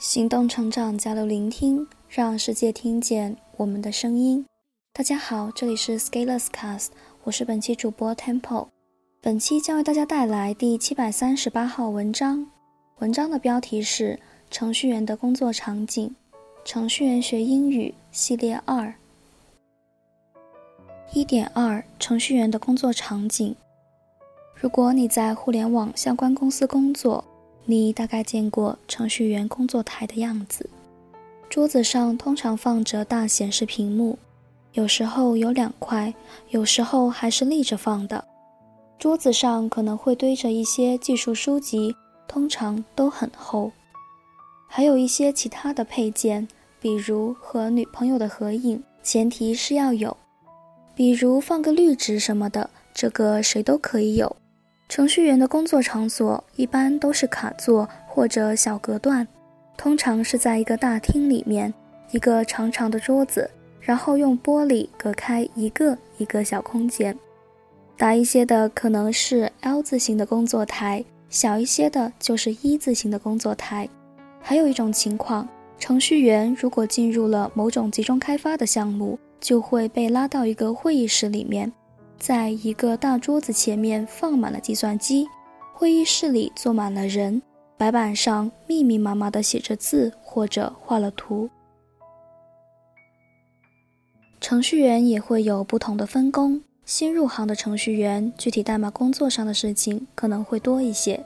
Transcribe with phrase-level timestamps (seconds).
[0.00, 4.46] 行动、成长、交流、聆听，让世界听见我们的声音。
[4.94, 6.86] 大家好，这里是 Scalers Cast，
[7.24, 8.68] 我是本期主播 Temple。
[9.20, 12.46] 本期将为大家带来第七百三十八号文章。
[13.00, 14.14] 文章的标题是
[14.50, 16.08] 《程序员的工作场景》，
[16.64, 18.94] 程序员学英语系列二。
[21.12, 23.54] 一点二，程序员的工作场景。
[24.54, 27.22] 如果你在互联网相关公司工作，
[27.64, 30.68] 你大概见过程序员工作台的样子。
[31.48, 34.18] 桌子上通常放着大显示屏幕，
[34.74, 36.14] 有时候有两块，
[36.50, 38.24] 有时候还是立着放的。
[38.98, 41.94] 桌子上可能会堆着一些技术书籍，
[42.28, 43.72] 通常都很厚，
[44.68, 46.46] 还有一些其他的配件，
[46.80, 50.16] 比如和女朋友的合影，前提是要有；
[50.94, 54.36] 比如放个绿植什么的，这个谁都可以有。
[54.90, 59.26] 程序员的工作场所一般都是卡座或者小隔断，
[59.76, 61.72] 通常是在一个大厅里面，
[62.10, 63.48] 一个长长的桌子，
[63.80, 67.16] 然后用玻璃隔开一个一个小空间。
[67.96, 73.88] 大一些的可能是 L 字形的工作台，小一些的就是一字形的工作台。
[74.40, 81.72] 还有一种情况，程序员如果进入了某种集中开发的项目，就会被拉到一个会议室里面。
[82.20, 85.26] 在一个大桌子前面放满了计算机，
[85.72, 87.40] 会议室里坐满了人，
[87.78, 91.48] 白板上密密麻麻地写着字或者画了图。
[94.38, 101.24] 程序员也会有不同的分工，新入行的程序员具体代码工作上的事情可能会多一些，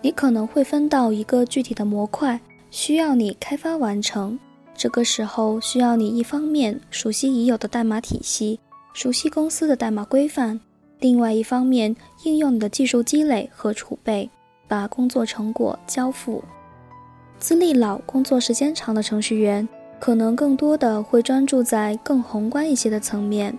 [0.00, 4.38] 你可能会分到一个具体的模块，需要你开发完成。
[4.76, 8.60] 这个时候需要你一方面熟悉已有的代码体系。
[8.96, 10.58] 熟悉公司的代码规范，
[11.00, 11.94] 另外一方面
[12.24, 14.30] 应用你的技术积累和储备，
[14.66, 16.42] 把工作成果交付。
[17.38, 19.68] 资历老、工作时间长的程序员，
[20.00, 23.54] 可能更多的会专注在更宏观一些的层面，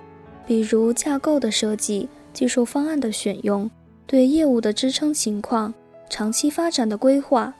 [0.48, 3.70] 比如架构的设计、技术方案的选用、
[4.08, 5.72] 对业务的支撑情况、
[6.10, 7.54] 长期发展的规划。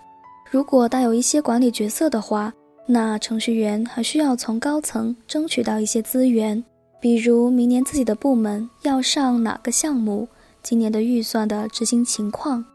[0.50, 2.52] 如果带有一些管理角色的话，
[2.88, 6.64] 那程序员还需要从高层争取到一些资源。
[7.00, 10.28] 比如明年自己的部门要上哪个项目，
[10.64, 12.66] 今年的预算的执行情况。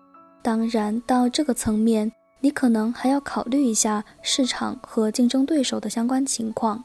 [0.43, 2.11] 当然，到这个层面，
[2.41, 6.83] 你可能还要考虑一下市场和竞争对手的相关情况。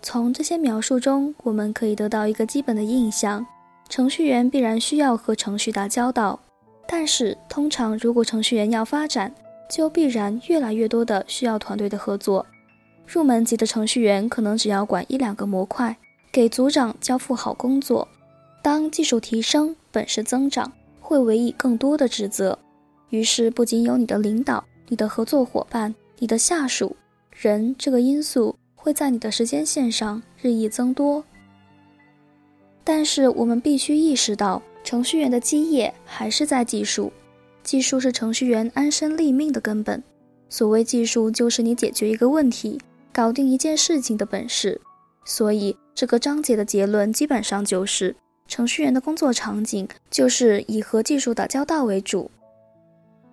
[0.00, 3.44] 从这些描述中，我们可以得到一个基本的印象：
[3.88, 6.38] 程序员必然需要和程序打交道。
[6.86, 9.34] 但是，通常如果程序员要发展，
[9.68, 12.46] 就必然越来越多的需要团队的合作。
[13.08, 15.96] 入门级的程序员可能只要管一两个模块，
[16.30, 18.06] 给组长交付好工作。
[18.60, 20.70] 当技术提升、本事增长，
[21.00, 22.58] 会委以更多的职责。
[23.08, 26.94] 于是，不仅有你的领导、你的合作伙伴、你的下属，
[27.32, 31.24] 人这个因素会在你的时间线上日益增多。
[32.84, 37.10] 但是，我们必须意识到，程序员的基业还是在技术。
[37.62, 40.02] 技术是程序员安身立命的根本。
[40.50, 42.78] 所谓技术，就是你解决一个问题。
[43.18, 44.80] 搞定一件事情的本事，
[45.24, 48.14] 所以这个章节的结论基本上就是：
[48.46, 52.30] 程序员的工作场景就是以和技术打交道为主。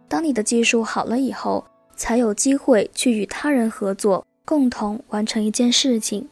[0.07, 1.63] 当你的技术好了以后，
[1.95, 6.27] 才有机会去与他人合作，共同完成一件事情。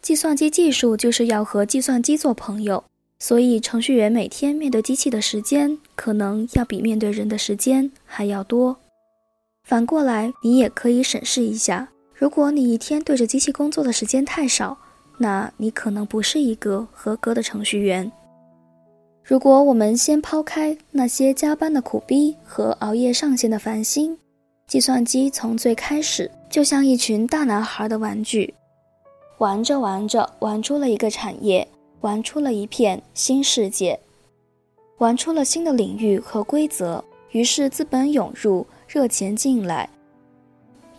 [0.00, 2.82] 计算机技术就是要和计算机做朋友，
[3.18, 8.78] 所以程序员每天面对机器的时间，可能要比面对人的时间还要多。
[9.62, 11.90] 反过来，你也可以审视一下。
[12.22, 14.78] 如果你一天对着机器工作的时间太少，
[15.18, 18.12] 那你可能不是一个合格的程序员。
[19.24, 24.16] 如果我们先抛开那些加班的苦逼和熬夜上线的烦心，
[24.68, 28.54] 计算机从最开始就像一群大男孩的玩具，
[29.38, 31.66] 玩着玩着玩出了一个产业，
[32.02, 33.98] 玩出了一片新世界，
[34.98, 37.04] 玩出了新的领域和规则。
[37.32, 39.90] 于是资本涌入，热钱进来。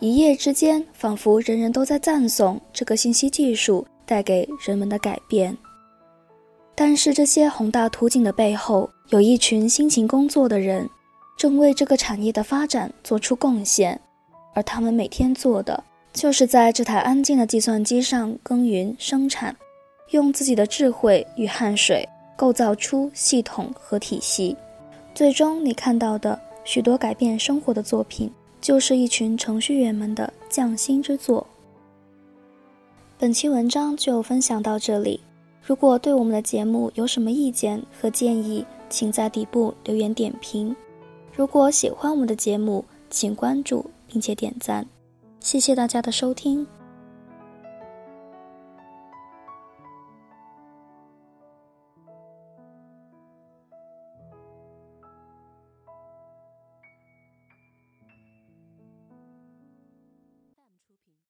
[0.04, 5.56] 一夜之间，仿佛人人都在赞颂这个信息技术带给人们的改变。
[6.74, 10.86] 但是，这些宏大图景的背后，有一群辛勤工作的人，
[11.38, 13.98] 正为这个产业的发展做出贡献。
[14.52, 19.56] 而他们每天做的，就是在这台安静的计算机上耕耘生产，
[20.10, 24.54] 用自己的智慧与汗水构造出系统和体系。
[25.14, 28.30] 最终，你看到的许多改变生活的作品。
[28.64, 31.46] 就是一群程序员们的匠心之作。
[33.18, 35.20] 本期文章就分享到这里。
[35.62, 40.74] 如果对我们的节目有什么意见和建议，请在底部留言点评。
[41.36, 43.84] 如果喜欢我们的节目，请关注。
[44.14, 44.86] 并且点赞。
[45.40, 46.64] 谢谢大家的收听。